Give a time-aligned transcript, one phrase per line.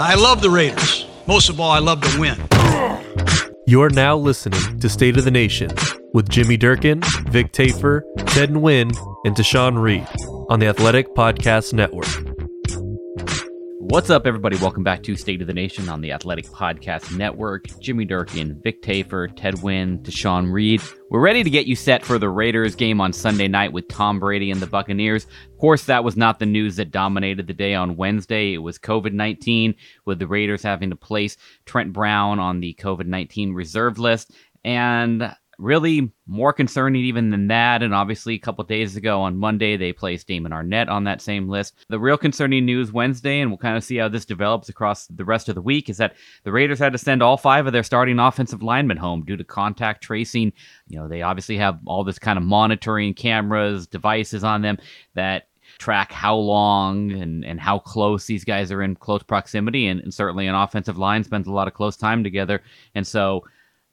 [0.00, 1.06] I love the Raiders.
[1.26, 2.36] Most of all, I love to win.
[3.66, 5.70] You're now listening to State of the Nation
[6.14, 8.90] with Jimmy Durkin, Vic Tafur, Ted Nguyen,
[9.24, 10.08] and Tashan Reed
[10.48, 12.27] on the Athletic Podcast Network.
[13.90, 14.58] What's up, everybody?
[14.58, 17.64] Welcome back to State of the Nation on the Athletic Podcast Network.
[17.80, 20.82] Jimmy Durkin, Vic Tafur, Ted Nguyen, Tashan Reed.
[21.08, 24.20] We're ready to get you set for the Raiders game on Sunday night with Tom
[24.20, 25.24] Brady and the Buccaneers.
[25.24, 28.52] Of course, that was not the news that dominated the day on Wednesday.
[28.52, 33.06] It was COVID 19, with the Raiders having to place Trent Brown on the COVID
[33.06, 34.32] 19 reserve list.
[34.66, 37.82] And really more concerning even than that.
[37.82, 41.48] And obviously, a couple days ago on Monday, they placed Damon Arnette on that same
[41.48, 41.74] list.
[41.88, 45.24] The real concerning news Wednesday, and we'll kind of see how this develops across the
[45.24, 46.14] rest of the week, is that
[46.44, 49.44] the Raiders had to send all five of their starting offensive linemen home due to
[49.44, 50.52] contact tracing.
[50.86, 54.78] You know, they obviously have all this kind of monitoring cameras, devices on them
[55.14, 55.48] that
[55.78, 59.86] track how long and, and how close these guys are in close proximity.
[59.86, 62.62] And, and certainly an offensive line spends a lot of close time together.
[62.94, 63.44] And so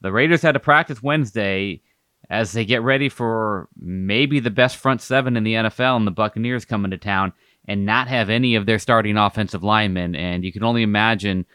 [0.05, 1.81] the Raiders had to practice Wednesday
[2.29, 6.11] as they get ready for maybe the best front seven in the NFL and the
[6.11, 7.33] Buccaneers coming to town
[7.67, 10.15] and not have any of their starting offensive linemen.
[10.15, 11.47] And you can only imagine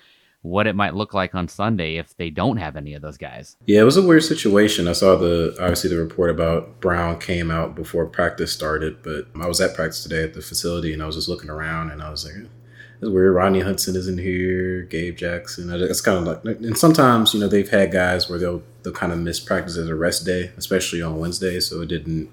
[0.42, 3.56] what it might look like on Sunday if they don't have any of those guys.
[3.66, 4.88] Yeah, it was a weird situation.
[4.88, 9.46] I saw the obviously the report about Brown came out before practice started, but I
[9.46, 12.10] was at practice today at the facility and I was just looking around and I
[12.10, 12.50] was like,
[13.00, 13.34] it's weird.
[13.34, 14.82] Rodney Hudson isn't here.
[14.82, 15.72] Gabe Jackson.
[15.72, 19.12] It's kind of like, and sometimes you know they've had guys where they'll they'll kind
[19.12, 21.60] of miss practice as a rest day, especially on Wednesday.
[21.60, 22.28] So it didn't,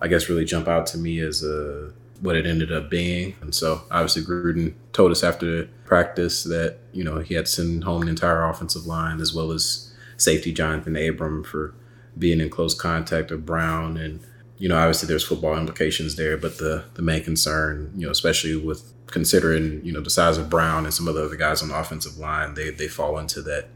[0.00, 3.34] I guess, really jump out to me as a what it ended up being.
[3.40, 8.02] And so obviously Gruden told us after practice that you know he had to home
[8.02, 11.74] the entire offensive line as well as safety Johnathan Abram for
[12.18, 14.20] being in close contact with Brown and
[14.58, 18.54] you know obviously there's football implications there but the the main concern you know especially
[18.54, 21.68] with considering you know the size of Brown and some of the other guys on
[21.68, 23.68] the offensive line, they they fall into that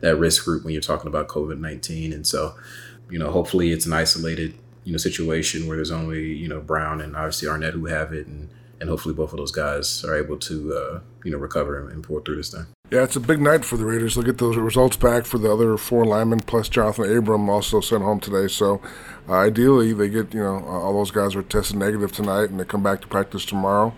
[0.00, 2.12] that risk group when you're talking about COVID nineteen.
[2.12, 2.54] And so,
[3.10, 4.54] you know, hopefully it's an isolated
[4.84, 8.26] you know situation where there's only you know Brown and obviously Arnette who have it,
[8.26, 8.48] and
[8.80, 12.02] and hopefully both of those guys are able to uh, you know recover and and,
[12.02, 12.66] pull through this thing.
[12.90, 14.14] Yeah, it's a big night for the Raiders.
[14.14, 18.02] They'll get those results back for the other four linemen, plus Johnathan Abram also sent
[18.02, 18.48] home today.
[18.48, 18.82] So
[19.28, 22.64] uh, ideally, they get you know all those guys are tested negative tonight, and they
[22.64, 23.94] come back to practice tomorrow.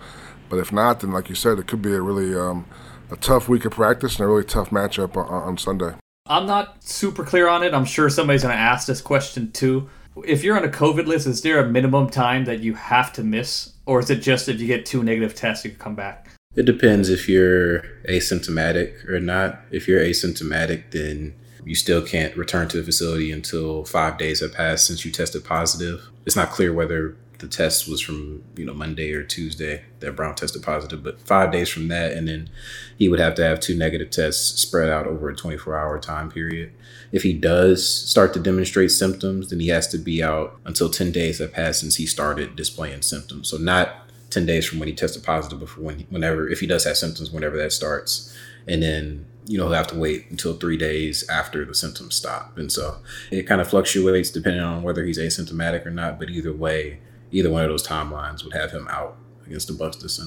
[0.54, 2.66] But if not, then like you said, it could be a really um,
[3.10, 5.94] a tough week of practice and a really tough matchup on, on Sunday.
[6.26, 7.74] I'm not super clear on it.
[7.74, 9.90] I'm sure somebody's going to ask this question too.
[10.24, 13.24] If you're on a COVID list, is there a minimum time that you have to
[13.24, 16.28] miss, or is it just if you get two negative tests, you can come back?
[16.54, 19.58] It depends if you're asymptomatic or not.
[19.72, 21.34] If you're asymptomatic, then
[21.64, 25.44] you still can't return to the facility until five days have passed since you tested
[25.44, 26.08] positive.
[26.26, 30.34] It's not clear whether the test was from you know Monday or Tuesday that Brown
[30.34, 32.50] tested positive, but five days from that, and then
[32.96, 36.30] he would have to have two negative tests spread out over a 24 hour time
[36.30, 36.72] period.
[37.12, 41.12] If he does start to demonstrate symptoms, then he has to be out until 10
[41.12, 43.48] days have passed since he started displaying symptoms.
[43.48, 46.84] So not 10 days from when he tested positive, but when whenever if he does
[46.84, 48.34] have symptoms, whenever that starts,
[48.66, 52.56] and then you know he'll have to wait until three days after the symptoms stop.
[52.56, 52.96] And so
[53.30, 56.18] it kind of fluctuates depending on whether he's asymptomatic or not.
[56.18, 57.00] But either way
[57.34, 60.20] either one of those timelines would have him out against the Bucs this.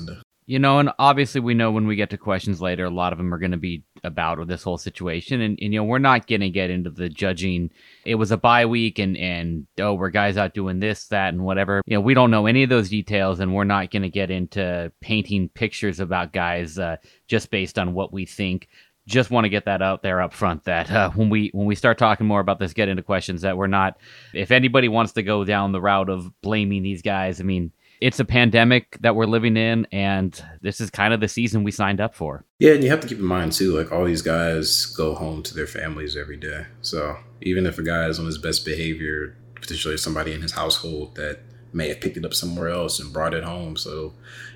[0.50, 3.18] You know, and obviously we know when we get to questions later, a lot of
[3.18, 6.26] them are going to be about this whole situation, and, and you know we're not
[6.26, 7.70] going to get into the judging.
[8.06, 11.44] It was a bye week, and and oh, we're guys out doing this, that, and
[11.44, 11.82] whatever.
[11.86, 14.32] You know, we don't know any of those details, and we're not going to get
[14.32, 16.96] into painting pictures about guys uh,
[17.28, 18.70] just based on what we think
[19.08, 21.76] just want to get that out there up front that uh, when we when we
[21.76, 23.98] start talking more about this get into questions that we're not
[24.34, 28.20] if anybody wants to go down the route of blaming these guys i mean it's
[28.20, 32.00] a pandemic that we're living in and this is kind of the season we signed
[32.00, 32.46] up for.
[32.60, 35.44] Yeah and you have to keep in mind too like all these guys go home
[35.44, 36.66] to their families every day.
[36.82, 41.16] So even if a guy is on his best behavior potentially somebody in his household
[41.16, 41.40] that
[41.74, 44.14] may have picked it up somewhere else and brought it home so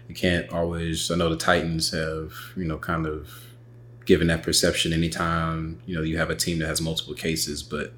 [0.07, 3.50] you can't always i know the titans have you know kind of
[4.05, 7.93] given that perception anytime you know you have a team that has multiple cases, but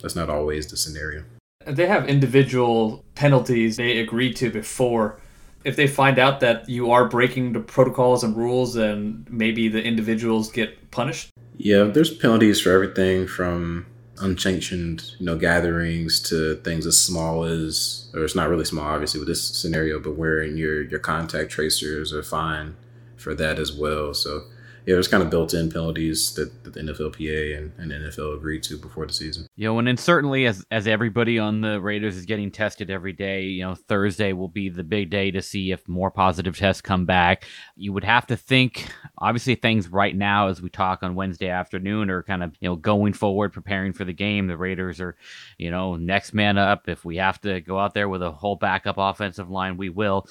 [0.00, 1.24] that's not always the scenario.
[1.66, 5.20] They have individual penalties they agreed to before.
[5.64, 9.82] If they find out that you are breaking the protocols and rules, then maybe the
[9.82, 11.30] individuals get punished.
[11.56, 13.86] Yeah, there's penalties for everything from
[14.20, 19.20] unsanctioned, you know, gatherings to things as small as, or it's not really small, obviously,
[19.20, 22.76] with this scenario, but wearing your your contact tracers are fine
[23.16, 24.14] for that as well.
[24.14, 24.44] So
[24.88, 28.78] yeah, there's kind of built-in penalties that, that the NFLPA and, and NFL agreed to
[28.78, 29.46] before the season.
[29.54, 33.12] You know, and then certainly as as everybody on the Raiders is getting tested every
[33.12, 36.80] day, you know, Thursday will be the big day to see if more positive tests
[36.80, 37.44] come back.
[37.76, 38.88] You would have to think,
[39.18, 42.76] obviously, things right now as we talk on Wednesday afternoon are kind of you know
[42.76, 44.46] going forward, preparing for the game.
[44.46, 45.16] The Raiders are,
[45.58, 46.88] you know, next man up.
[46.88, 50.26] If we have to go out there with a whole backup offensive line, we will.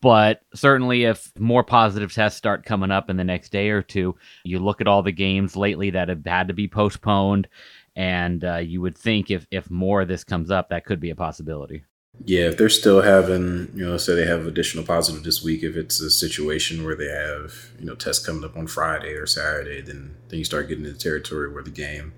[0.00, 3.97] But certainly, if more positive tests start coming up in the next day or two,
[4.44, 7.48] you look at all the games lately that have had to be postponed,
[7.96, 11.10] and uh, you would think if if more of this comes up, that could be
[11.10, 11.84] a possibility.
[12.24, 15.76] Yeah, if they're still having, you know, say they have additional positive this week, if
[15.76, 19.80] it's a situation where they have, you know, tests coming up on Friday or Saturday,
[19.80, 22.12] then then you start getting into territory where the game,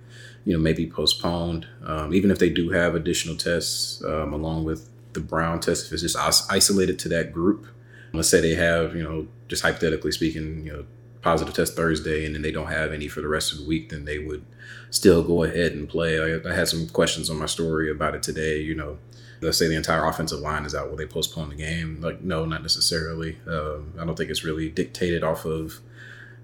[0.44, 1.66] you know, may be postponed.
[1.84, 5.92] Um, even if they do have additional tests um, along with the Brown test, if
[5.92, 6.16] it's just
[6.50, 7.66] isolated to that group,
[8.12, 10.84] let's say they have, you know, just hypothetically speaking, you know,
[11.22, 13.90] positive test Thursday and then they don't have any for the rest of the week,
[13.90, 14.44] then they would
[14.90, 16.19] still go ahead and play.
[16.19, 18.61] I, I had some questions on my story about it today.
[18.61, 18.99] You know,
[19.40, 22.00] let's say the entire offensive line is out, will they postpone the game?
[22.00, 23.38] Like, no, not necessarily.
[23.46, 25.81] Um, I don't think it's really dictated off of,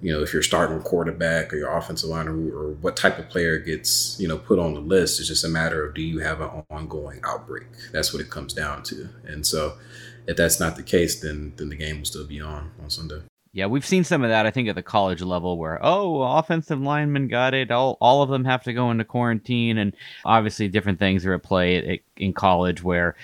[0.03, 3.29] you know, if you're starting quarterback or your offensive line or, or what type of
[3.29, 5.19] player gets, you know, put on the list.
[5.19, 7.67] It's just a matter of do you have an ongoing outbreak?
[7.93, 9.09] That's what it comes down to.
[9.25, 9.79] And so
[10.27, 13.23] if that's not the case, then then the game will still be on on Sunday.
[13.57, 14.45] Yeah, we've seen some of that.
[14.45, 17.71] I think at the college level, where oh, offensive linemen got it.
[17.71, 21.43] All all of them have to go into quarantine, and obviously different things are at
[21.43, 23.17] play in college where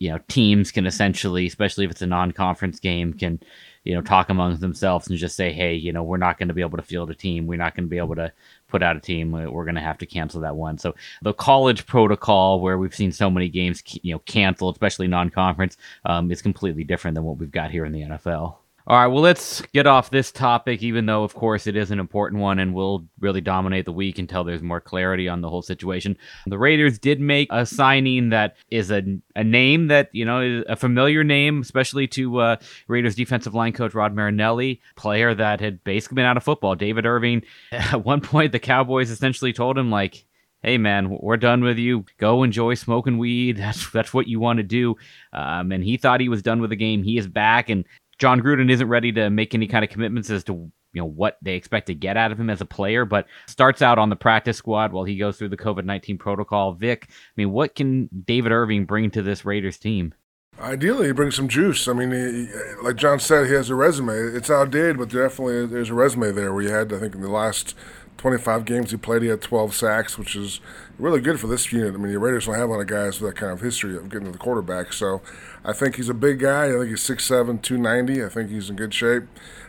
[0.00, 3.38] you know teams can essentially, especially if it's a non-conference game, can
[3.84, 6.54] you know talk amongst themselves and just say, hey, you know, we're not going to
[6.54, 7.46] be able to field a team.
[7.46, 8.32] We're not going to be able to
[8.66, 9.30] put out a team.
[9.30, 10.78] We're going to have to cancel that one.
[10.78, 15.76] So the college protocol, where we've seen so many games, you know, canceled, especially non-conference,
[16.04, 18.56] um, is completely different than what we've got here in the NFL.
[18.88, 21.98] All right, well, let's get off this topic, even though, of course, it is an
[21.98, 25.62] important one and will really dominate the week until there's more clarity on the whole
[25.62, 26.16] situation.
[26.46, 29.02] The Raiders did make a signing that is a,
[29.34, 32.56] a name that, you know, is a familiar name, especially to uh,
[32.86, 36.76] Raiders defensive line coach Rod Marinelli, player that had basically been out of football.
[36.76, 37.42] David Irving,
[37.72, 40.24] at one point, the Cowboys essentially told him, like,
[40.62, 42.04] hey man, we're done with you.
[42.18, 43.56] Go enjoy smoking weed.
[43.56, 44.96] That's that's what you want to do.
[45.32, 47.02] Um, and he thought he was done with the game.
[47.02, 47.84] He is back, and
[48.18, 50.52] Jon Gruden isn't ready to make any kind of commitments as to
[50.92, 53.82] you know what they expect to get out of him as a player, but starts
[53.82, 56.72] out on the practice squad while he goes through the COVID nineteen protocol.
[56.72, 60.14] Vic, I mean, what can David Irving bring to this Raiders team?
[60.58, 61.86] Ideally, he brings some juice.
[61.86, 62.48] I mean, he,
[62.82, 64.14] like John said, he has a resume.
[64.14, 66.52] It's outdated, but definitely there's a resume there.
[66.52, 67.74] Where he had, I think, in the last
[68.16, 70.60] 25 games he played, he had 12 sacks, which is
[70.98, 71.94] really good for this unit.
[71.94, 73.96] I mean, the Raiders don't have a lot of guys with that kind of history
[73.96, 74.94] of getting to the quarterback.
[74.94, 75.20] So
[75.62, 76.68] I think he's a big guy.
[76.68, 78.24] I think he's 6'7", 290.
[78.24, 79.24] I think he's in good shape.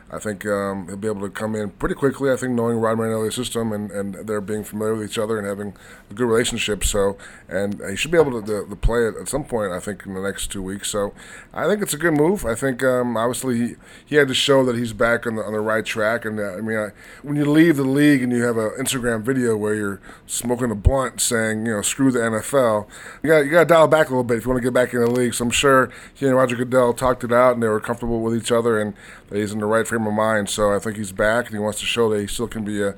[0.09, 2.31] I think um, he'll be able to come in pretty quickly.
[2.31, 5.45] I think knowing Rod Marinelli's system and, and they're being familiar with each other and
[5.45, 5.74] having
[6.09, 6.86] a good relationship.
[6.86, 7.18] So,
[7.50, 9.74] and he should be able to, to, play it at some point.
[9.74, 10.90] I think in the next two weeks.
[10.90, 11.14] So,
[11.54, 12.45] I think it's a good move.
[12.45, 15.52] I think um, obviously he, he had to show that he's back on the on
[15.52, 16.23] the right track.
[16.23, 16.90] And uh, I mean, I,
[17.21, 20.76] when you leave the league and you have an Instagram video where you're smoking a
[20.76, 22.87] blunt saying you know screw the NFL,
[23.23, 24.73] you got you got to dial back a little bit if you want to get
[24.73, 25.33] back in the league.
[25.33, 28.35] So I'm sure he and Roger Goodell talked it out and they were comfortable with
[28.35, 28.94] each other and
[29.30, 30.50] that he's in the right frame of mind.
[30.50, 32.81] So I think he's back, and he wants to show that he still can be
[32.81, 32.96] a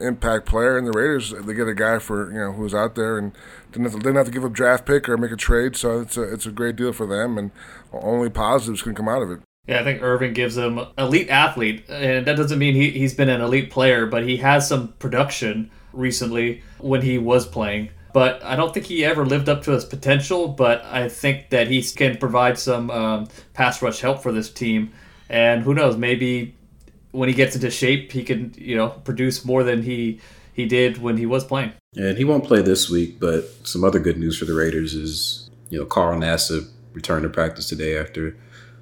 [0.00, 0.76] impact player.
[0.78, 3.32] And the Raiders, they get a guy for you know who's out there and
[3.72, 5.76] didn't have to, didn't have to give up draft pick or make a trade.
[5.76, 7.50] So it's a it's a great deal for them, and
[7.92, 9.40] only positives can come out of it.
[9.66, 13.28] Yeah, I think Irving gives him elite athlete, and that doesn't mean he, he's been
[13.28, 17.90] an elite player, but he has some production recently when he was playing.
[18.14, 20.48] But I don't think he ever lived up to his potential.
[20.48, 24.92] But I think that he can provide some um, pass rush help for this team
[25.28, 26.54] and who knows, maybe
[27.12, 30.20] when he gets into shape, he can you know produce more than he
[30.52, 31.72] he did when he was playing.
[31.96, 35.50] And he won't play this week, but some other good news for the Raiders is
[35.70, 38.36] you know Carl Nassib returned to practice today after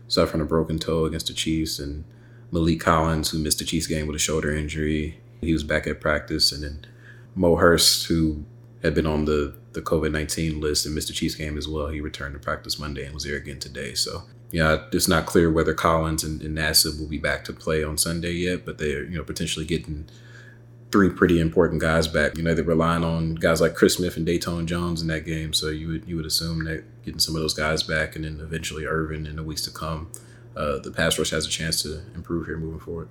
[0.09, 2.05] suffering a broken toe against the Chiefs, and
[2.53, 6.01] Maliek Collins, who missed the Chiefs game with a shoulder injury, he was back at
[6.01, 6.87] practice, and then
[7.35, 8.45] Mo Hurst, who
[8.83, 11.89] had been on the the COVID nineteen list and missed the Chiefs game as well,
[11.89, 13.95] he returned to practice Monday and was there again today.
[13.95, 17.83] So yeah, it's not clear whether Collins and, and Nassib will be back to play
[17.83, 20.09] on Sunday yet, but they're you know potentially getting
[20.93, 22.37] three pretty important guys back.
[22.37, 25.53] You know, they're relying on guys like Chris Smith and Dayton Jones in that game.
[25.53, 28.41] So you would you would assume that getting some of those guys back and then
[28.41, 30.11] eventually Irvin in the weeks to come,
[30.57, 33.09] uh, the pass rush has a chance to improve here moving forward.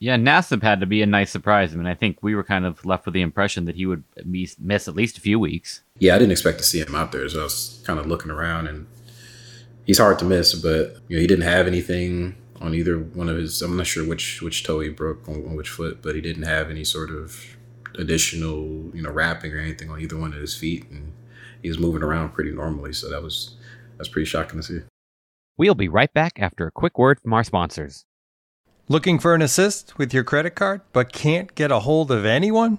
[0.00, 1.72] Yeah, Nassib had to be a nice surprise.
[1.72, 4.04] I mean, I think we were kind of left with the impression that he would
[4.24, 5.82] miss at least a few weeks.
[5.98, 8.30] Yeah, I didn't expect to see him out there, so I was kind of looking
[8.30, 8.86] around, and
[9.88, 10.54] he's hard to miss.
[10.54, 13.60] But you know, he didn't have anything on either one of his.
[13.60, 16.44] I'm not sure which which toe he broke on, on which foot, but he didn't
[16.44, 17.56] have any sort of
[17.98, 21.12] additional you know wrapping or anything on either one of his feet, and
[21.60, 22.92] he was moving around pretty normally.
[22.92, 23.56] So that was
[23.96, 24.80] that's pretty shocking to see.
[25.56, 28.04] We'll be right back after a quick word from our sponsors.
[28.90, 32.78] Looking for an assist with your credit card, but can't get a hold of anyone?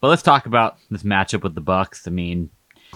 [0.00, 2.06] But let's talk about this matchup with the Bucs.
[2.06, 2.50] I mean,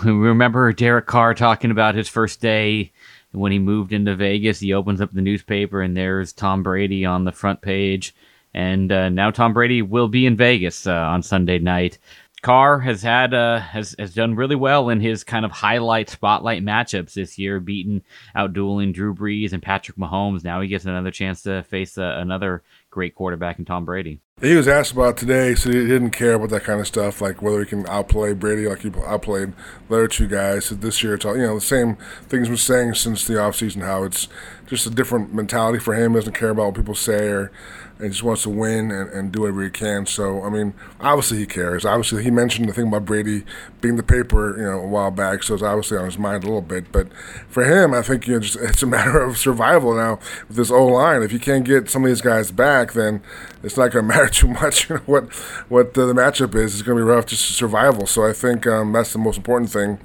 [0.04, 2.92] we remember Derek Carr talking about his first day
[3.32, 4.60] when he moved into Vegas.
[4.60, 8.14] He opens up the newspaper and there's Tom Brady on the front page.
[8.52, 11.98] And uh, now Tom Brady will be in Vegas uh, on Sunday night.
[12.42, 16.62] Carr has had uh, has has done really well in his kind of highlight spotlight
[16.62, 18.02] matchups this year, beating
[18.34, 20.42] out dueling Drew Brees and Patrick Mahomes.
[20.42, 24.20] Now he gets another chance to face uh, another great quarterback in Tom Brady.
[24.40, 27.42] He was asked about today, so he didn't care about that kind of stuff, like
[27.42, 29.52] whether he can outplay Brady like he outplayed
[29.88, 30.64] the other two guys.
[30.64, 33.82] So this year, it's all you know the same things we're saying since the offseason,
[33.82, 34.28] how it's
[34.66, 36.12] just a different mentality for him.
[36.12, 37.52] He doesn't care about what people say or
[38.00, 40.06] and just wants to win and, and do whatever he can.
[40.06, 41.84] So, I mean, obviously he cares.
[41.84, 43.44] Obviously, he mentioned the thing about Brady
[43.80, 46.46] being the paper, you know, a while back, so it's obviously on his mind a
[46.46, 46.90] little bit.
[46.92, 47.12] But
[47.48, 50.70] for him, I think you know, just, it's a matter of survival now with this
[50.70, 51.22] O line.
[51.22, 53.22] If you can't get some of these guys back, then
[53.62, 55.32] it's not going to matter too much you know, what
[55.68, 56.74] what the, the matchup is.
[56.74, 58.06] It's going to be rough, just survival.
[58.06, 59.98] So I think um, that's the most important thing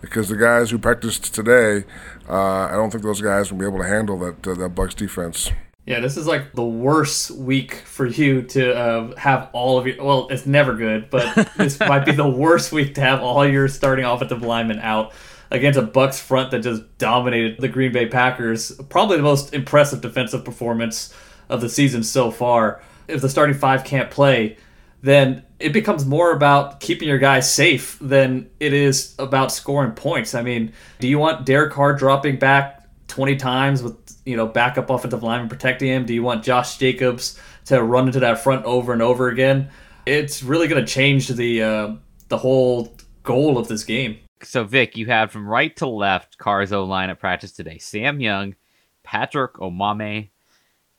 [0.00, 1.84] because the guys who practiced today,
[2.28, 4.94] uh, I don't think those guys will be able to handle that uh, that Bucs
[4.94, 5.50] defense.
[5.84, 10.02] Yeah, this is like the worst week for you to uh, have all of your.
[10.02, 13.66] Well, it's never good, but this might be the worst week to have all your
[13.66, 15.12] starting offensive linemen out
[15.50, 18.72] against a Bucs front that just dominated the Green Bay Packers.
[18.88, 21.12] Probably the most impressive defensive performance
[21.48, 22.80] of the season so far.
[23.08, 24.56] If the starting five can't play,
[25.02, 30.34] then it becomes more about keeping your guys safe than it is about scoring points.
[30.34, 34.90] I mean, do you want Derek Carr dropping back 20 times with you know backup
[34.90, 36.06] offensive lineman protecting him?
[36.06, 39.70] Do you want Josh Jacobs to run into that front over and over again?
[40.06, 41.94] It's really going to change the uh,
[42.28, 44.18] the whole goal of this game.
[44.42, 48.56] So Vic, you had from right to left Carzo line at practice today: Sam Young,
[49.02, 50.30] Patrick Omameh,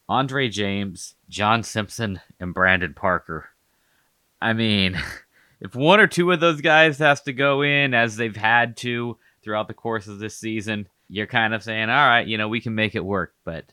[0.07, 3.49] Andre James, John Simpson, and Brandon Parker.
[4.41, 5.01] I mean,
[5.61, 9.17] if one or two of those guys has to go in as they've had to
[9.41, 12.61] throughout the course of this season, you're kind of saying, all right, you know, we
[12.61, 13.33] can make it work.
[13.45, 13.65] But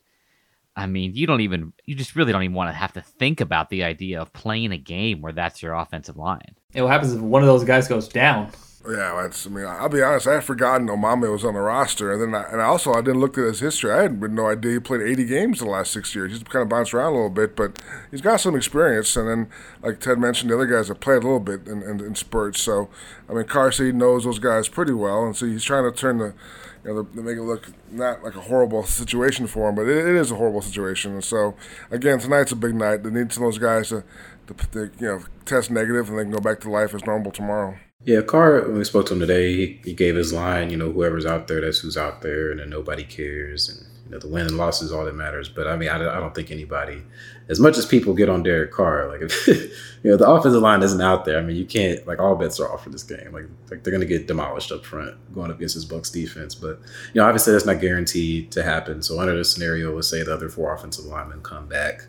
[0.77, 3.41] I mean, you don't even, you just really don't even want to have to think
[3.41, 6.55] about the idea of playing a game where that's your offensive line.
[6.75, 8.51] And what happens if one of those guys goes down?
[8.89, 9.47] Yeah, that's.
[9.47, 10.27] I mean, I'll be honest.
[10.27, 13.21] I had forgotten Omameh was on the roster, and then I, and also I didn't
[13.21, 13.93] look at his history.
[13.93, 16.33] I had no idea he played 80 games in the last six years.
[16.33, 17.79] He's kind of bounced around a little bit, but
[18.11, 19.15] he's got some experience.
[19.17, 19.51] And then,
[19.83, 22.63] like Ted mentioned, the other guys have played a little bit in, in, in spurts.
[22.63, 22.89] So,
[23.29, 26.33] I mean, Carsey knows those guys pretty well, and so he's trying to turn the
[26.83, 29.99] you know, to make it look not like a horrible situation for him, but it,
[29.99, 31.13] it is a horrible situation.
[31.13, 31.55] And so,
[31.91, 33.03] again, tonight's a big night.
[33.03, 34.05] They need some of those guys to,
[34.47, 37.31] to, to you know, test negative, and they can go back to life as normal
[37.31, 37.77] tomorrow.
[38.05, 40.91] Yeah, Carr, when we spoke to him today, he, he gave his line, you know,
[40.91, 43.69] whoever's out there, that's who's out there, and then nobody cares.
[43.69, 45.51] And, you know, the win and loss is all that matters.
[45.51, 47.03] But I mean, I, I don't think anybody,
[47.49, 49.47] as much as people get on Derek Carr, like, if,
[50.03, 51.39] you know, the offensive line isn't out there.
[51.39, 53.33] I mean, you can't, like, all bets are off for this game.
[53.33, 56.55] Like, like they're going to get demolished up front going up against this Bucs defense.
[56.55, 56.81] But,
[57.13, 59.03] you know, obviously that's not guaranteed to happen.
[59.03, 62.07] So under this scenario, let's say the other four offensive linemen come back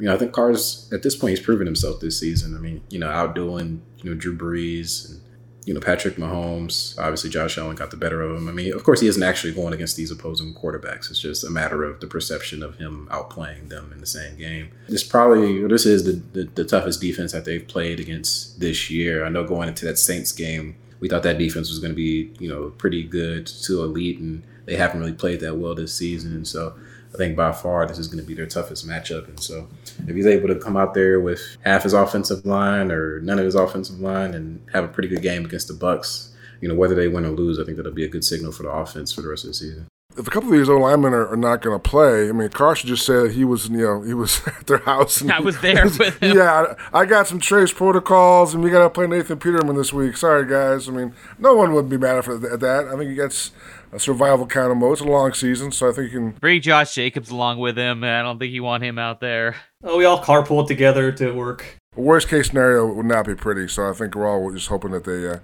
[0.00, 2.54] you know, I think Carr's at this point he's proven himself this season.
[2.54, 5.20] I mean, you know, outdoing you know Drew Brees and
[5.64, 8.48] you know, Patrick Mahomes, obviously Josh Allen got the better of him.
[8.48, 11.10] I mean, of course, he isn't actually going against these opposing quarterbacks.
[11.10, 14.70] It's just a matter of the perception of him outplaying them in the same game.
[14.88, 19.26] This probably, this is the, the, the toughest defense that they've played against this year.
[19.26, 22.32] I know going into that Saints game, we thought that defense was going to be,
[22.38, 26.34] you know, pretty good to elite, and they haven't really played that well this season.
[26.34, 26.74] And so
[27.18, 29.26] I think by far this is going to be their toughest matchup.
[29.26, 29.66] And so
[30.06, 33.44] if he's able to come out there with half his offensive line or none of
[33.44, 36.28] his offensive line and have a pretty good game against the Bucs,
[36.60, 38.62] you know, whether they win or lose, I think that'll be a good signal for
[38.62, 39.88] the offense for the rest of the season.
[40.16, 42.50] If a couple of these old linemen are, are not going to play, I mean,
[42.50, 45.20] Carson just said he was, you know, he was at their house.
[45.20, 46.36] And I was there with him.
[46.36, 49.92] Yeah, I, I got some trace protocols, and we got to play Nathan Peterman this
[49.92, 50.16] week.
[50.16, 50.88] Sorry, guys.
[50.88, 52.88] I mean, no one would be mad at that.
[52.92, 53.50] I think he gets
[53.92, 54.92] a survival kind of mode.
[54.92, 58.04] It's a long season, so I think you can bring Josh Jacobs along with him.
[58.04, 59.56] I don't think you want him out there.
[59.82, 61.76] Oh, we all carpool together to work.
[61.96, 65.04] worst case scenario would not be pretty, so I think we're all just hoping that
[65.04, 65.38] they uh,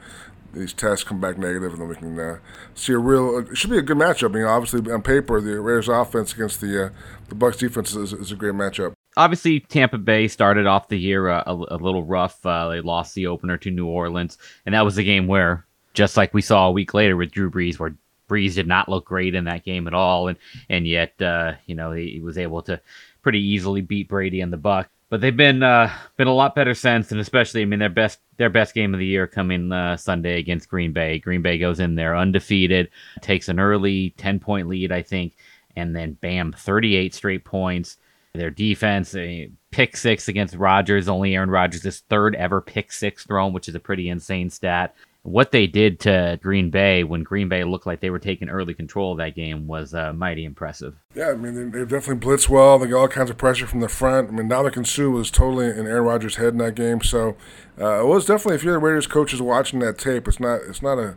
[0.54, 2.38] these tests come back negative, and then we can uh,
[2.74, 3.38] see a real.
[3.38, 4.30] It should be a good matchup.
[4.30, 6.88] I mean, obviously on paper, the Raiders' offense against the uh,
[7.28, 8.92] the Bucs defense is, is, a great matchup.
[9.16, 12.44] Obviously, Tampa Bay started off the year uh, a, a, little rough.
[12.44, 16.16] Uh, they lost the opener to New Orleans, and that was a game where, just
[16.16, 17.94] like we saw a week later with Drew Brees, where
[18.28, 21.74] Brees did not look great in that game at all, and and yet uh, you
[21.74, 22.80] know he, he, was able to
[23.22, 24.88] pretty easily beat Brady and the Buck.
[25.10, 28.20] But they've been uh, been a lot better since, and especially I mean their best
[28.36, 31.18] their best game of the year coming uh, Sunday against Green Bay.
[31.18, 35.36] Green Bay goes in there undefeated, takes an early ten point lead, I think,
[35.76, 37.98] and then bam, thirty eight straight points.
[38.32, 43.52] Their defense, a pick six against Rodgers, only Aaron Rodgers' third ever pick six thrown,
[43.52, 47.64] which is a pretty insane stat what they did to Green Bay when Green Bay
[47.64, 50.96] looked like they were taking early control of that game was uh, mighty impressive.
[51.14, 52.78] Yeah, I mean, they, definitely blitzed well.
[52.78, 54.28] They got all kinds of pressure from the front.
[54.28, 57.00] I mean, Ndamukong Suh was totally in Aaron Rodgers' head in that game.
[57.00, 57.36] So
[57.80, 60.82] uh, it was definitely, if you're the Raiders coaches watching that tape, it's not it's
[60.82, 61.16] not a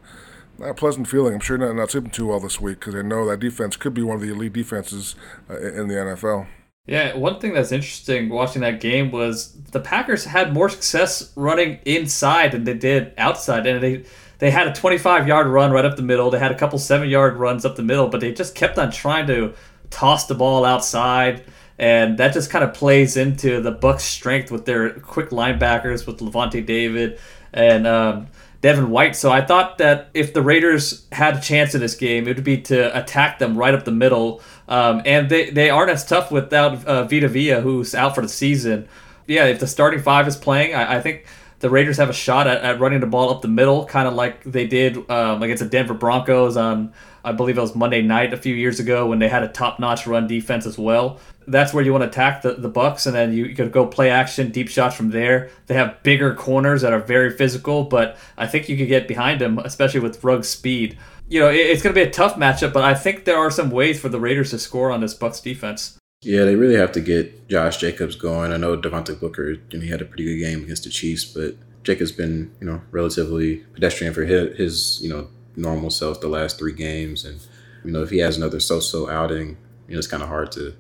[0.58, 1.34] not a pleasant feeling.
[1.34, 3.94] I'm sure not, not sleeping too well this week because they know that defense could
[3.94, 5.16] be one of the elite defenses
[5.50, 6.48] uh, in the NFL.
[6.88, 11.80] Yeah, one thing that's interesting watching that game was the Packers had more success running
[11.84, 14.06] inside than they did outside, and they
[14.40, 16.30] they had a 25 yard run right up the middle.
[16.32, 18.90] They had a couple seven yard runs up the middle, but they just kept on
[18.90, 19.54] trying to
[19.90, 21.44] toss the ball outside,
[21.78, 26.20] and that just kind of plays into the Bucs' strength with their quick linebackers with
[26.20, 27.20] Lavonte David
[27.52, 27.86] and.
[27.86, 28.28] Um,
[28.62, 29.16] Devin White.
[29.16, 32.44] So I thought that if the Raiders had a chance in this game, it would
[32.44, 34.42] be to attack them right up the middle.
[34.68, 38.30] Um, and they, they aren't as tough without uh, Vita Vea, who's out for the
[38.30, 38.88] season.
[39.26, 41.26] Yeah, if the starting five is playing, I, I think
[41.60, 44.14] the Raiders have a shot at, at running the ball up the middle, kind of
[44.14, 48.34] like they did um, against the Denver Broncos on, I believe it was Monday night
[48.34, 51.20] a few years ago when they had a top-notch run defense as well.
[51.48, 53.88] That's where you want to attack the, the Bucs, and then you, you could go
[53.88, 55.50] play action, deep shots from there.
[55.68, 59.42] They have bigger corners that are very physical, but I think you could get behind
[59.42, 60.98] them, especially with Ruggs' speed.
[61.30, 63.52] You know, it, it's going to be a tough matchup, but I think there are
[63.52, 65.98] some ways for the Raiders to score on this Bucs defense.
[66.22, 68.52] Yeah, they really have to get Josh Jacobs going.
[68.52, 71.56] I know Devontae Booker, know, he had a pretty good game against the Chiefs, but
[71.84, 76.58] Jacobs been, you know, relatively pedestrian for his, his, you know, normal self the last
[76.58, 77.24] three games.
[77.24, 77.40] And,
[77.84, 80.74] you know, if he has another so-so outing, you know, it's kind of hard to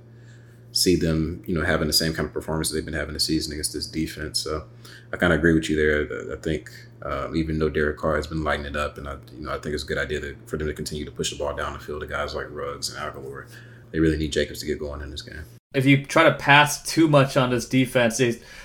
[0.72, 3.54] see them, you know, having the same kind of performance they've been having this season
[3.54, 4.40] against this defense.
[4.40, 4.66] So
[5.12, 6.34] I kind of agree with you there.
[6.34, 6.70] I think
[7.02, 9.60] um, even though Derek Carr has been lighting it up, and I, you know, I
[9.60, 11.74] think it's a good idea to, for them to continue to push the ball down
[11.74, 13.48] the field to guys like Ruggs and Agholor
[13.92, 15.44] they really need Jacobs to get going in this game.
[15.74, 18.22] If you try to pass too much on this defense,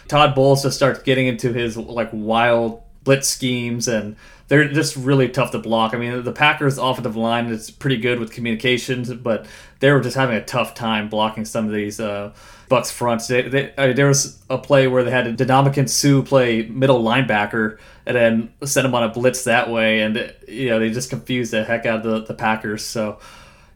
[0.08, 4.16] Todd Bowles just starts getting into his like wild blitz schemes, and
[4.48, 5.94] they're just really tough to block.
[5.94, 9.46] I mean, the Packers' offensive line is pretty good with communications, but
[9.80, 12.32] they were just having a tough time blocking some of these uh,
[12.68, 13.26] Bucs fronts.
[13.26, 16.62] They, they, I mean, there was a play where they had a Ndamukong Suh play
[16.66, 20.90] middle linebacker and then send him on a blitz that way, and you know they
[20.90, 22.84] just confused the heck out of the, the Packers.
[22.84, 23.18] So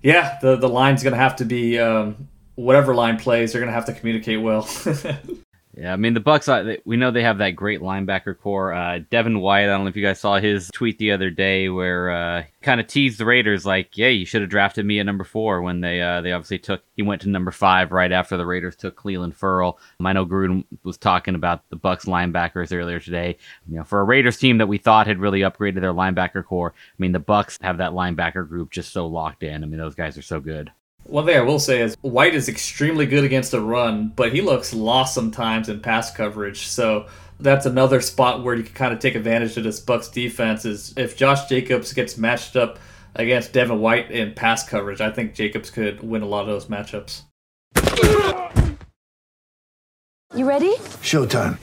[0.03, 3.53] yeah, the the line's gonna have to be um, whatever line plays.
[3.53, 4.69] They're gonna have to communicate well.
[5.77, 6.81] Yeah, I mean the Bucs.
[6.87, 8.73] We know they have that great linebacker core.
[8.73, 9.65] Uh, Devin White.
[9.65, 12.81] I don't know if you guys saw his tweet the other day, where uh, kind
[12.81, 15.83] of teased the Raiders, like, "Yeah, you should have drafted me at number four when
[15.83, 16.83] they uh, they obviously took.
[16.97, 19.79] He went to number five right after the Raiders took Clelin Ferrell.
[20.01, 23.37] I know Gruden was talking about the Bucs linebackers earlier today.
[23.69, 26.73] You know, for a Raiders team that we thought had really upgraded their linebacker core,
[26.75, 29.63] I mean the Bucs have that linebacker group just so locked in.
[29.63, 30.73] I mean those guys are so good.
[31.09, 34.41] One thing I will say is White is extremely good against the run, but he
[34.41, 36.67] looks lost sometimes in pass coverage.
[36.67, 37.07] So
[37.39, 40.65] that's another spot where you can kind of take advantage of this Bucs defense.
[40.65, 42.81] Is if Josh Jacobs gets matched up
[43.15, 46.67] against Devin White in pass coverage, I think Jacobs could win a lot of those
[46.67, 47.23] matchups.
[50.35, 50.75] You ready?
[51.03, 51.57] Showtime.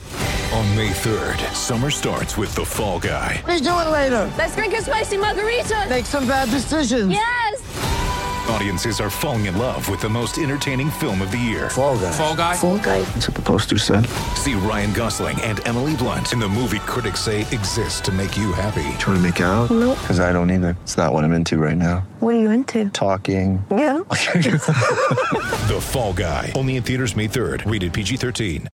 [0.54, 3.42] On May 3rd, summer starts with The Fall Guy.
[3.46, 4.32] Let's do it later.
[4.38, 5.86] Let's drink a spicy margarita.
[5.90, 7.10] Make some bad decisions.
[7.10, 8.03] Yes.
[8.48, 11.70] Audiences are falling in love with the most entertaining film of the year.
[11.70, 12.12] Fall guy.
[12.12, 12.56] Fall guy.
[12.56, 13.00] Fall guy.
[13.00, 14.06] That's what the poster said.
[14.36, 18.52] See Ryan Gosling and Emily Blunt in the movie critics say exists to make you
[18.52, 18.96] happy.
[18.98, 19.70] Trying to make it out?
[19.70, 19.98] Nope.
[20.00, 20.76] Because I don't either.
[20.82, 22.06] It's not what I'm into right now.
[22.20, 22.90] What are you into?
[22.90, 23.64] Talking.
[23.70, 23.98] Yeah.
[24.08, 26.52] the Fall Guy.
[26.54, 27.70] Only in theaters May 3rd.
[27.70, 28.66] Rated PG-13.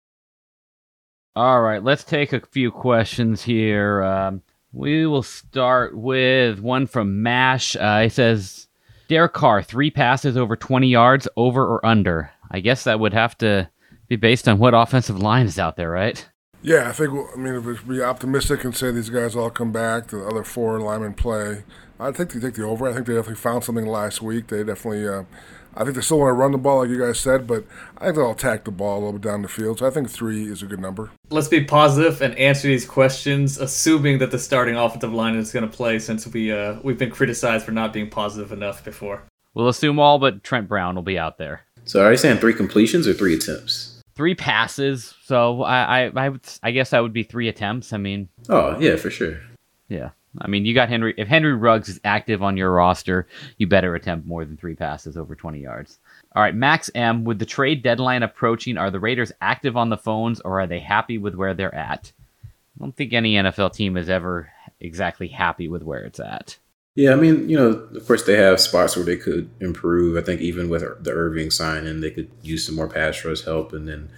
[1.35, 4.03] All right, let's take a few questions here.
[4.03, 7.75] Um, we will start with one from Mash.
[7.75, 8.67] Uh, he says,
[9.09, 12.31] Derek Carr, three passes over 20 yards, over or under?
[12.51, 13.69] I guess that would have to
[14.07, 16.29] be based on what offensive line is out there, right?
[16.61, 17.11] Yeah, I think.
[17.11, 20.43] I mean, if we be optimistic and say these guys all come back, the other
[20.43, 21.63] four linemen play,
[21.99, 22.87] I think they take the over.
[22.87, 24.47] I think they definitely found something last week.
[24.47, 25.07] They definitely.
[25.07, 25.23] Uh,
[25.79, 27.63] I think they still want to run the ball, like you guys said, but
[27.97, 29.79] I think they'll attack the ball a little bit down the field.
[29.79, 31.09] So I think three is a good number.
[31.29, 35.67] Let's be positive and answer these questions, assuming that the starting offensive line is going
[35.69, 39.23] to play, since we uh, we've been criticized for not being positive enough before.
[39.53, 41.61] We'll assume all but Trent Brown will be out there.
[41.85, 44.01] So are you saying three completions or three attempts?
[44.15, 47.93] Three passes, so I I I, would, I guess that would be three attempts.
[47.93, 49.39] I mean, Oh yeah, for sure.
[49.87, 50.09] yeah.
[50.37, 51.13] I mean, you got Henry.
[51.17, 55.17] If Henry Ruggs is active on your roster, you better attempt more than three passes
[55.17, 55.97] over 20 yards.
[56.35, 57.23] All right, Max M.
[57.23, 60.79] With the trade deadline approaching, are the Raiders active on the phones or are they
[60.79, 62.11] happy with where they're at?
[62.45, 66.57] I don't think any NFL team is ever exactly happy with where it's at.
[66.95, 70.17] Yeah, I mean, you know, of course they have spots where they could improve.
[70.17, 73.73] I think even with the Irving signing, they could use some more pass rush help.
[73.73, 74.09] And then,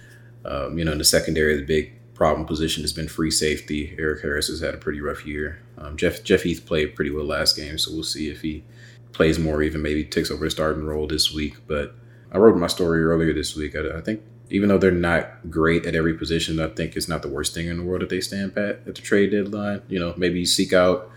[0.44, 3.94] um, you know, in the secondary, the big problem position has been free safety.
[3.98, 5.60] Erik Harris has had a pretty rough year.
[5.78, 8.64] Um, Jeff Jeff Heath played pretty well last game, so we'll see if he
[9.12, 11.56] plays more, even maybe takes over the starting role this week.
[11.66, 11.94] But
[12.30, 13.74] I wrote my story earlier this week.
[13.76, 17.22] I, I think even though they're not great at every position, I think it's not
[17.22, 19.82] the worst thing in the world that they stand pat at the trade deadline.
[19.88, 21.10] You know, maybe you seek out.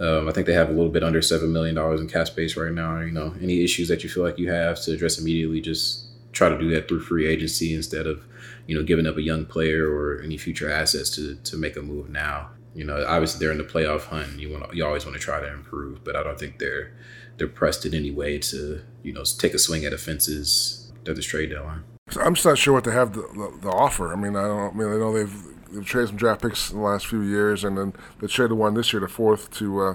[0.00, 2.56] Um, I think they have a little bit under seven million dollars in cap space
[2.56, 2.98] right now.
[3.00, 6.48] You know, any issues that you feel like you have to address immediately, just try
[6.48, 8.24] to do that through free agency instead of,
[8.66, 11.82] you know, giving up a young player or any future assets to to make a
[11.82, 12.50] move now.
[12.74, 14.38] You know, obviously they're in the playoff hunt.
[14.38, 16.92] You want you always want to try to improve, but I don't think they're
[17.36, 21.26] they're pressed in any way to you know take a swing at offenses at this
[21.26, 21.84] trade deadline.
[22.20, 24.12] I'm just not sure what they have to, the, the offer.
[24.12, 24.74] I mean, I don't.
[24.74, 27.64] I mean, I know they've they've traded some draft picks in the last few years,
[27.64, 29.94] and then they traded one this year, the fourth to uh,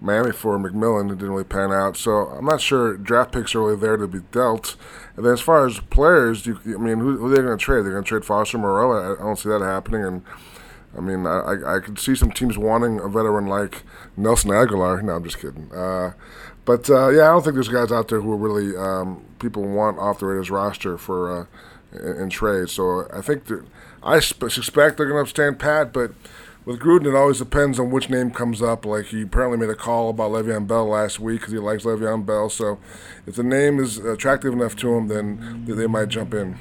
[0.00, 1.06] Miami for McMillan.
[1.06, 1.96] It didn't really pan out.
[1.96, 4.76] So I'm not sure draft picks are really there to be dealt.
[5.16, 7.62] And then as far as players, you, I mean, who, who are they going to
[7.62, 7.84] trade?
[7.84, 8.92] They're going to trade Foster Moreau.
[8.92, 10.04] I, I don't see that happening.
[10.04, 10.22] And
[10.96, 13.82] I mean, I, I, could see some teams wanting a veteran like
[14.16, 15.02] Nelson Agholor.
[15.02, 15.70] No, I'm just kidding.
[15.72, 16.12] Uh,
[16.64, 19.62] but uh, yeah, I don't think there's guys out there who are really um, people
[19.62, 21.46] want off the Raiders roster for uh,
[21.92, 22.68] in, in trade.
[22.68, 23.44] So I think
[24.02, 25.92] I sp- suspect they're going to stand pat.
[25.92, 26.12] But
[26.68, 28.84] with Gruden, it always depends on which name comes up.
[28.84, 32.26] Like he apparently made a call about Le'Veon Bell last week because he likes Le'Veon
[32.26, 32.50] Bell.
[32.50, 32.78] So
[33.26, 36.58] if the name is attractive enough to him, then they might jump in.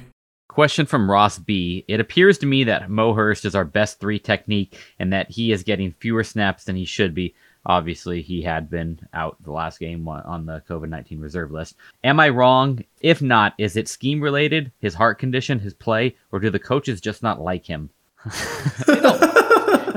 [0.47, 1.83] Question from Ross B.
[1.89, 5.51] It appears to me that Mo Hurst is our best three technique and that he
[5.51, 7.35] is getting fewer snaps than he should be.
[7.65, 11.75] Obviously, he had been out the last game on the COVID 19 reserve list.
[12.05, 12.81] Am I wrong?
[13.01, 17.01] If not, is it scheme related, his heart condition, his play, or do the coaches
[17.01, 17.89] just not like him?
[18.87, 19.16] they,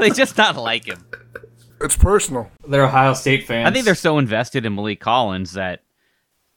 [0.08, 1.04] they just not like him.
[1.80, 2.50] It's personal.
[2.66, 3.68] They're Ohio State fans.
[3.68, 5.82] I think they're so invested in Maliek Collins that,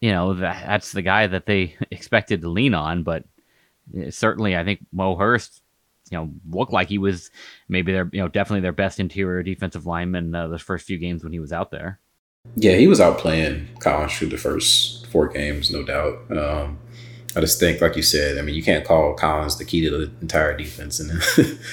[0.02, 3.04] you know, that, that's the guy that they expected to lean on.
[3.04, 3.24] But
[4.10, 5.62] certainly, I think Mo Hurst
[6.12, 7.32] you know looked like he was
[7.68, 11.24] maybe their you know definitely their best interior defensive lineman uh, the first few games
[11.24, 12.00] when he was out there.
[12.56, 16.20] Yeah, he was out playing Collins through the first four games, no doubt.
[16.38, 16.78] Um,
[17.36, 19.90] I just think, like you said, I mean, you can't call Collins the key to
[19.90, 21.12] the entire defense and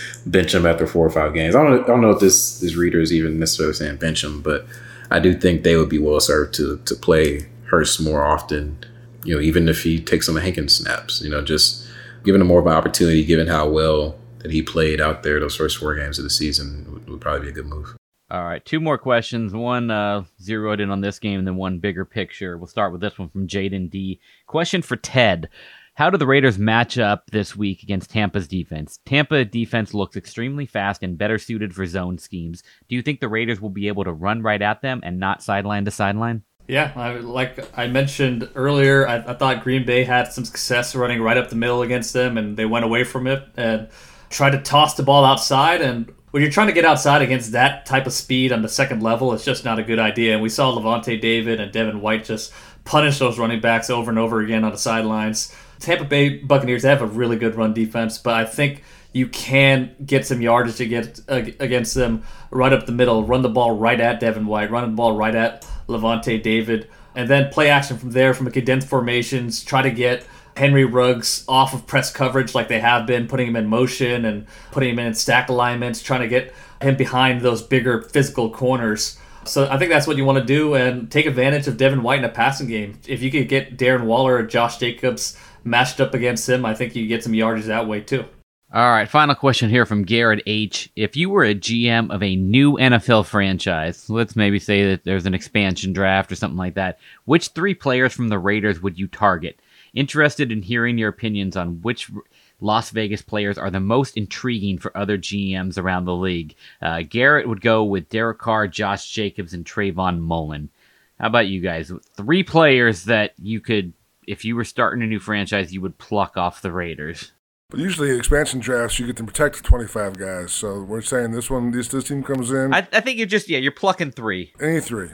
[0.26, 1.54] bench him after four or five games.
[1.54, 4.40] I don't, I don't know if this this reader is even necessarily saying bench him,
[4.40, 4.66] but
[5.10, 8.84] I do think they would be well served to to play Hurst more often.
[9.24, 11.86] You know, even if he takes some Hankins snaps, you know, just
[12.24, 15.56] giving him more of an opportunity, given how well that he played out there those
[15.56, 17.94] first four games of the season, would, would probably be a good move.
[18.30, 19.52] All right, two more questions.
[19.52, 22.56] One uh, zeroed in on this game, and then one bigger picture.
[22.56, 24.20] We'll start with this one from Jaden D.
[24.50, 25.48] Question for Ted:
[25.94, 28.98] How do the Raiders match up this week against Tampa's defense?
[29.06, 32.64] Tampa defense looks extremely fast and better suited for zone schemes.
[32.88, 35.40] Do you think the Raiders will be able to run right at them and not
[35.40, 36.42] sideline to sideline?
[36.66, 41.22] Yeah, I, like I mentioned earlier, I, I thought Green Bay had some success running
[41.22, 43.88] right up the middle against them, and they went away from it and
[44.30, 47.86] tried to toss the ball outside and when you're trying to get outside against that
[47.86, 50.32] type of speed on the second level, it's just not a good idea.
[50.32, 52.52] And we saw Lavonte David and Devin White just
[52.90, 55.54] punish those running backs over and over again on the sidelines.
[55.78, 60.26] Tampa Bay Buccaneers have a really good run defense, but I think you can get
[60.26, 63.22] some yardage to get against them right up the middle.
[63.22, 67.30] Run the ball right at Devin White, run the ball right at Lavonte David, and
[67.30, 69.62] then play action from there from a condensed formations.
[69.62, 70.26] Try to get
[70.56, 74.48] Henry Ruggs off of press coverage like they have been, putting him in motion and
[74.72, 79.16] putting him in stack alignments, trying to get him behind those bigger physical corners.
[79.44, 82.18] So I think that's what you want to do and take advantage of Devin White
[82.18, 82.98] in a passing game.
[83.06, 86.94] If you could get Darren Waller or Josh Jacobs matched up against him, I think
[86.94, 88.24] you get some yardage that way too.
[88.72, 90.92] All right, final question here from Garrett H.
[90.94, 95.26] If you were a GM of a new NFL franchise, let's maybe say that there's
[95.26, 99.08] an expansion draft or something like that, which three players from the Raiders would you
[99.08, 99.58] target?
[99.92, 102.12] Interested in hearing your opinions on which
[102.60, 106.54] Las Vegas players are the most intriguing for other GMs around the league.
[106.80, 110.70] Uh, Garrett would go with Derek Carr, Josh Jacobs, and Trayvon Mullen.
[111.18, 111.92] How about you guys?
[112.16, 113.92] Three players that you could,
[114.26, 117.32] if you were starting a new franchise, you would pluck off the Raiders.
[117.70, 120.52] But usually, expansion drafts, you get to protect the 25 guys.
[120.52, 122.74] So we're saying this one, this this team comes in.
[122.74, 124.52] I, I think you're just, yeah, you're plucking three.
[124.60, 125.10] Any three.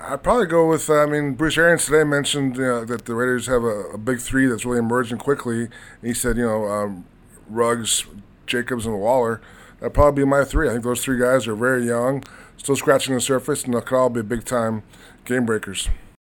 [0.00, 0.88] I'd probably go with.
[0.88, 3.98] Uh, I mean, Bruce Arians today mentioned you know, that the Raiders have a, a,
[3.98, 5.62] big three that's really emerging quickly.
[5.64, 5.70] And
[6.02, 7.04] he said, you know, um,
[7.48, 8.04] Ruggs,
[8.46, 9.40] Jacobs, and Waller.
[9.80, 10.68] That'd probably be my three.
[10.68, 12.24] I think those three guys are very young,
[12.56, 14.82] still scratching the surface, and they could all be big time
[15.24, 15.88] game breakers.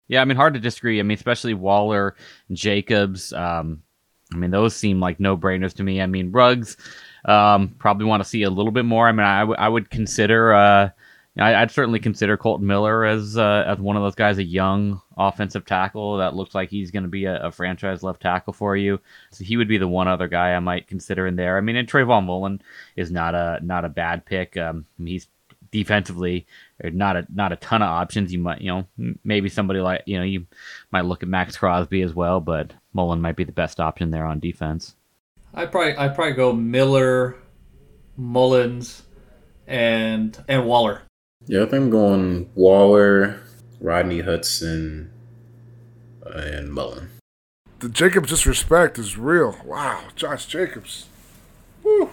[0.08, 1.00] Yeah, I mean, hard to disagree.
[1.00, 2.16] I mean, especially Waller,
[2.52, 3.32] Jacobs.
[3.32, 3.82] Um,
[4.32, 6.00] I mean, those seem like no brainers to me.
[6.00, 6.76] I mean, Ruggs
[7.24, 9.08] um, probably want to see a little bit more.
[9.08, 10.54] I mean, I, w- I would consider.
[10.54, 10.90] Uh,
[11.36, 15.02] I, would certainly consider Kolton Miller as uh, as one of those guys, a young
[15.16, 18.76] offensive tackle that looks like he's going to be a, a, franchise left tackle for
[18.76, 19.00] you.
[19.32, 21.56] So he would be the one other guy I might consider in there.
[21.56, 22.62] I mean, and Trayvon Mullen
[22.94, 24.56] is not a not a bad pick.
[24.56, 25.26] Um, he's
[25.72, 26.46] defensively
[26.84, 28.32] not a not a ton of options.
[28.32, 30.46] You might you know maybe somebody like you know you
[30.92, 34.24] might look at Maxx Crosby as well, but Mullen might be the best option there
[34.24, 34.94] on defense.
[35.52, 37.36] I probably I probably go Miller,
[38.16, 39.02] Mullins,
[39.66, 41.02] and and Waller.
[41.46, 43.40] Yeah, I think I'm going Waller,
[43.80, 45.10] Rodney Hudson,
[46.24, 47.10] and Mullen.
[47.80, 49.58] The Jacobs disrespect is real.
[49.64, 51.06] Wow, Josh Jacobs.
[51.82, 52.10] Woo.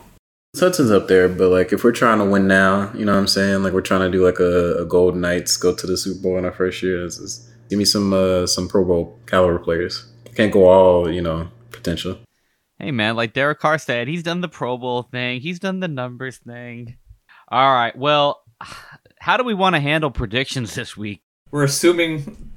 [0.60, 3.28] Hudson's up there, but like if we're trying to win now, you know what I'm
[3.28, 3.64] saying?
[3.64, 6.38] Like we're trying to do like a, a Golden Knights, go to the Super Bowl
[6.38, 7.06] in our first year.
[7.06, 10.12] It's, it's, give me some uh, some Pro Bowl caliber players.
[10.36, 12.18] Can't go all you know potential.
[12.80, 15.40] Hey man, like Derek Carr said, he's done the Pro Bowl thing.
[15.40, 16.98] He's done the numbers thing.
[17.48, 18.42] All right, well
[19.22, 21.22] how do we want to handle predictions this week?
[21.52, 22.52] We're assuming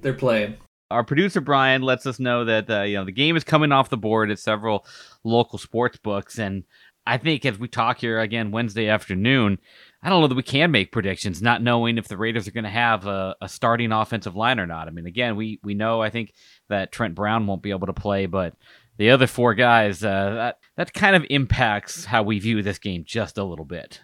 [0.00, 0.56] they're playing.
[0.92, 3.90] Our producer Brian lets us know that uh, you know the game is coming off
[3.90, 4.86] the board at several
[5.24, 6.62] local sports books, and
[7.04, 9.58] I think as we talk here again Wednesday afternoon,
[10.04, 12.64] I don't know that we can make predictions, not knowing if the Raiders are going
[12.64, 14.86] to have a, a, starting offensive line or not.
[14.86, 16.32] I mean, again, we we know I think
[16.68, 18.54] that Trent Brown won't be able to play, but
[18.98, 23.02] the other four guys uh, that that kind of impacts how we view this game
[23.04, 24.00] just a little bit.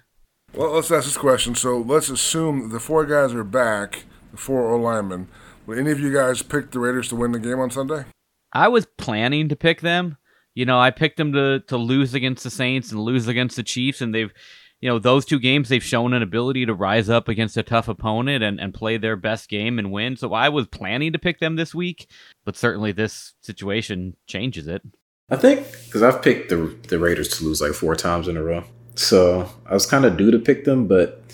[0.55, 1.55] Well, let's ask this question.
[1.55, 5.29] So let's assume the four guys are back, the four O linemen.
[5.67, 8.05] Will any of you guys pick the Raiders to win the game on Sunday?
[8.53, 10.17] I was planning to pick them.
[10.55, 13.63] You know, I picked them to to lose against the Saints and lose against the
[13.63, 14.33] Chiefs, and they've,
[14.81, 17.87] you know, those two games they've shown an ability to rise up against a tough
[17.87, 20.17] opponent and, and play their best game and win.
[20.17, 22.11] So I was planning to pick them this week,
[22.45, 24.83] but certainly this situation changes it.
[25.31, 28.43] I think because I've picked the the Raiders to lose like four times in a
[28.43, 28.65] row.
[29.01, 31.25] So I was kind of due to pick them, but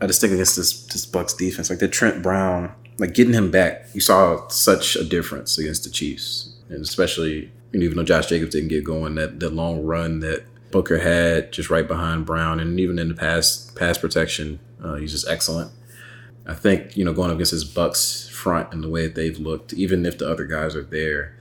[0.00, 3.52] I just think against this this Bucs defense, like the Trent Brown, like getting him
[3.52, 8.50] back, you saw such a difference against the Chiefs, and especially even though Josh Jacobs
[8.50, 12.80] didn't get going, that that long run that Booker had just right behind Brown, and
[12.80, 15.70] even in the pass pass protection, uh, he's just excellent.
[16.44, 19.38] I think you know going up against his Bucs front and the way that they've
[19.38, 21.36] looked, even if the other guys are there,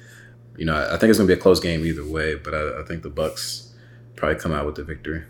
[0.57, 2.35] you know, I think it's going to be a close game either way.
[2.35, 3.71] But I, I think the Bucs
[4.15, 5.23] probably come out with the victory.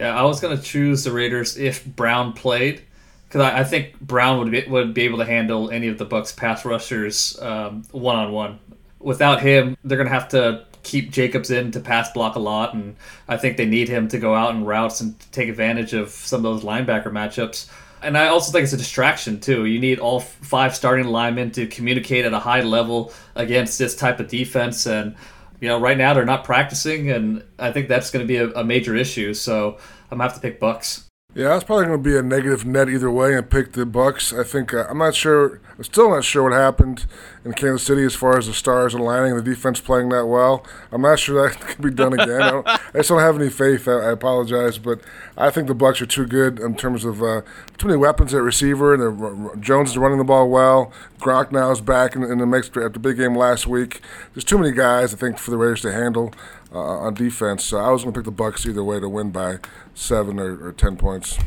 [0.00, 2.80] Yeah, I was gonna choose the Raiders if Brown played,
[3.28, 6.06] because I, I, think Brown would be would be able to handle any of the
[6.06, 8.58] Bucs pass rushers one on one.
[8.98, 12.96] Without him, they're gonna have to keep Jacobs in to pass block a lot, and
[13.28, 16.38] I think they need him to go out and routes and take advantage of some
[16.38, 17.68] of those linebacker matchups.
[18.02, 19.66] And I also think it's a distraction too.
[19.66, 24.18] You need all five starting linemen to communicate at a high level against this type
[24.18, 25.14] of defense, and
[25.60, 28.50] you know right now they're not practicing, and I think that's going to be a,
[28.50, 29.34] a major issue.
[29.34, 29.78] So
[30.10, 31.09] I'm gonna have to pick Bucs.
[31.32, 34.36] Yeah, it's probably going to be a negative net either way, and pick the Bucs.
[34.36, 35.60] I think uh, I'm not sure.
[35.78, 37.06] I'm still not sure what happened
[37.44, 40.66] in Kansas City as far as the stars aligning and the defense playing that well.
[40.90, 42.42] I'm not sure that can be done again.
[42.42, 43.86] I, I, just don't have any faith.
[43.86, 45.02] I, I, apologize, but
[45.36, 47.42] I think the Bucs are too good in terms of uh,
[47.78, 48.92] too many weapons at receiver.
[48.92, 50.92] And Jones is running the ball well.
[51.20, 54.00] Gronk now is back in, in the mix at the big game last week.
[54.34, 56.34] There's too many guys I think for the Raiders to handle
[56.72, 57.64] uh, on defense.
[57.64, 59.58] So I was going to pick the Bucs either way to win by
[59.94, 61.38] seven or, or ten points.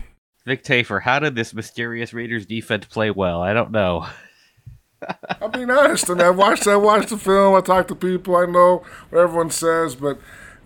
[0.45, 3.41] Vic Tafur, how did this mysterious Raiders defense play well?
[3.41, 4.07] I don't know.
[5.41, 6.09] I'm being honest.
[6.09, 6.67] I mean, I watched.
[6.67, 7.55] I watched the film.
[7.55, 8.35] I talked to people.
[8.35, 10.19] I know what everyone says, but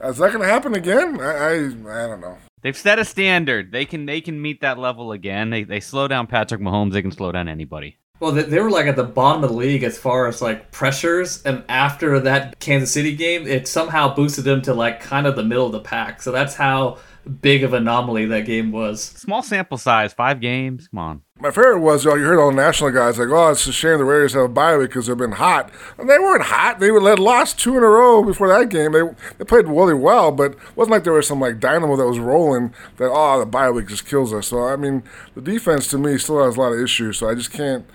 [0.03, 1.19] is that going to happen again?
[1.19, 2.37] I, I, I don't know.
[2.61, 3.71] They've set a standard.
[3.71, 5.51] They can they can meet that level again.
[5.51, 6.93] They they slow down Patrick Mahomes.
[6.93, 7.97] They can slow down anybody.
[8.19, 10.71] Well, they, they were like at the bottom of the league as far as like
[10.71, 15.36] pressures, and after that Kansas City game, it somehow boosted them to like kind of
[15.36, 16.21] the middle of the pack.
[16.21, 19.01] So that's how big of anomaly that game was.
[19.03, 20.88] Small sample size, five games.
[20.88, 21.21] Come on.
[21.39, 23.71] My favorite was you, know, you heard all the national guys like, "Oh, it's a
[23.71, 26.80] shame the Raiders have a bye week because they've been hot." And they weren't hot.
[26.80, 28.93] They were led lost two in a row before that game.
[28.93, 29.03] They
[29.38, 32.17] they played really well, but it wasn't like there was some like dynamo that was
[32.17, 32.73] rolling.
[32.97, 34.47] That oh, the bye week just kills us.
[34.47, 35.03] So I mean,
[35.36, 37.19] the defense to me still has a lot of issues.
[37.19, 37.86] So I just can't.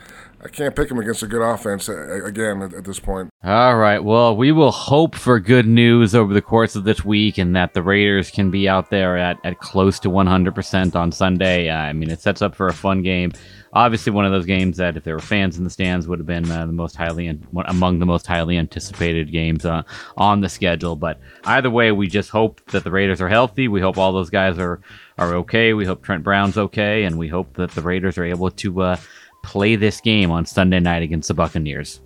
[0.45, 3.31] I can't pick him against a good offense again at, at, this point.
[3.45, 4.03] All right.
[4.03, 7.75] Well, we will hope for good news over the course of this week and that
[7.75, 11.69] the Raiders can be out there at, at close to 100% on Sunday.
[11.69, 13.33] Uh, I mean, it sets up for a fun game.
[13.75, 16.27] Obviously, one of those games that, if there were fans in the stands, would have
[16.27, 19.83] been uh, the most highly among the most highly anticipated games uh,
[20.17, 20.95] on the schedule.
[20.95, 23.69] But either way, we just hope that the Raiders are healthy.
[23.69, 24.81] We hope all those guys are
[25.17, 25.73] are okay.
[25.73, 28.97] We hope Trent Brown's okay, and we hope that the Raiders are able to uh,
[29.43, 32.01] play this game on Sunday night against the Buccaneers.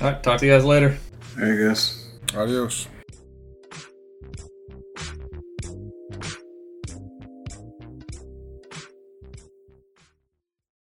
[0.00, 0.96] All right, talk to you guys later.
[1.36, 2.06] There you guys.
[2.34, 2.88] Adios.